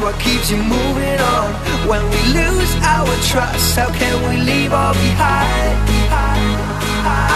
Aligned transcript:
what 0.00 0.18
keeps 0.18 0.50
you 0.50 0.56
moving 0.56 1.20
on. 1.20 1.54
When 1.88 2.02
we 2.10 2.20
lose 2.32 2.72
our 2.82 3.12
trust, 3.30 3.76
how 3.76 3.90
can 3.92 4.16
we 4.28 4.36
leave 4.42 4.72
all 4.72 4.94
behind? 4.94 5.76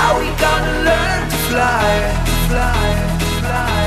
Are 0.02 0.18
we 0.18 0.28
gonna 0.40 0.74
learn 0.88 1.22
to 1.28 1.38
fly? 1.50 1.88
Fly, 2.48 2.88
fly. 3.44 3.80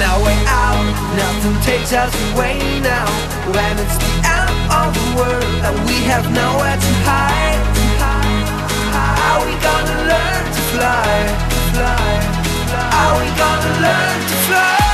Now 0.00 0.16
we're 0.24 0.44
out, 0.48 0.84
nothing 1.16 1.56
takes 1.62 1.92
us 1.92 2.12
away 2.32 2.58
now. 2.80 3.06
When 3.54 3.74
it's 3.84 3.98
the 4.04 4.12
end 4.38 4.56
of 4.80 4.88
the 4.98 5.08
world 5.18 5.54
and 5.66 5.76
we 5.88 5.96
have 6.12 6.26
nowhere 6.32 6.78
to 6.86 6.92
hide. 7.08 7.62
Are 9.28 9.40
we 9.46 9.54
gonna 9.68 9.98
learn 10.10 10.44
to 10.56 10.62
fly? 10.72 11.12
Fly, 11.74 12.12
fly. 12.70 12.86
Are 13.00 13.14
we 13.20 13.28
gonna 13.42 13.72
learn 13.84 14.20
to 14.30 14.36
fly? 14.48 14.91